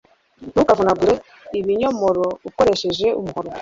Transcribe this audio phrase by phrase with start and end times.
[0.51, 1.13] Ntukavunagure
[1.59, 3.49] ibinyomoro ukoresheje umuhoro.